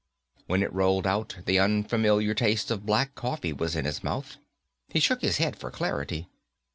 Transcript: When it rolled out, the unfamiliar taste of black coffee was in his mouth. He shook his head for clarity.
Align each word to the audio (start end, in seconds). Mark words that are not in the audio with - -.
When 0.47 0.63
it 0.63 0.73
rolled 0.73 1.05
out, 1.05 1.37
the 1.45 1.59
unfamiliar 1.59 2.33
taste 2.33 2.71
of 2.71 2.87
black 2.87 3.13
coffee 3.13 3.53
was 3.53 3.75
in 3.75 3.85
his 3.85 4.03
mouth. 4.03 4.37
He 4.89 4.99
shook 4.99 5.21
his 5.21 5.37
head 5.37 5.55
for 5.55 5.69
clarity. 5.69 6.27